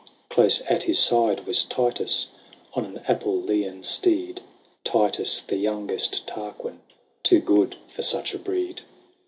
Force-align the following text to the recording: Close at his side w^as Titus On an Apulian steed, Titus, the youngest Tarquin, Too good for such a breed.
Close 0.31 0.61
at 0.61 0.81
his 0.81 0.97
side 0.97 1.45
w^as 1.45 1.69
Titus 1.69 2.31
On 2.73 2.83
an 2.85 3.01
Apulian 3.07 3.83
steed, 3.85 4.41
Titus, 4.83 5.41
the 5.43 5.57
youngest 5.57 6.25
Tarquin, 6.25 6.79
Too 7.21 7.39
good 7.39 7.75
for 7.87 8.01
such 8.01 8.33
a 8.33 8.39
breed. 8.39 8.81